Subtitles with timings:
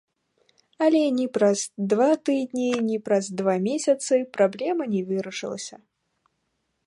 [0.83, 1.59] Але ні праз
[1.93, 5.75] два тыдні, ні праз два месяцы праблема не вырашылася.